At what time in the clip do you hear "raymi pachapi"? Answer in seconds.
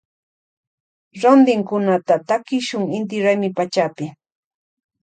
3.23-4.05